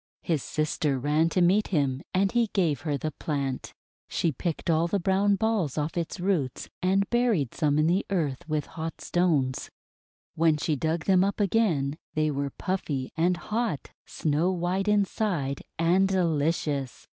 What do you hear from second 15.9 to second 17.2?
delicious!